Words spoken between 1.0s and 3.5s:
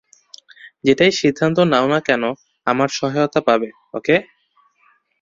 সিদ্ধান্ত নাও না কেন, আমার সহায়তা